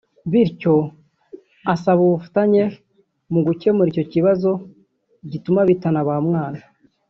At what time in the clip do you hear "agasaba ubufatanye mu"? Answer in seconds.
0.85-3.39